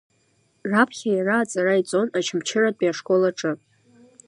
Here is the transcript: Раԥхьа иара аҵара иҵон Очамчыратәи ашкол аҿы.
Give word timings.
Раԥхьа 0.69 1.09
иара 1.17 1.35
аҵара 1.39 1.73
иҵон 1.81 2.07
Очамчыратәи 2.17 2.91
ашкол 2.91 3.23
аҿы. 3.29 3.51